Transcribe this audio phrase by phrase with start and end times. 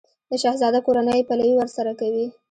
[0.29, 2.25] د شهزاده کورنۍ یې پلوی ورسره کوي.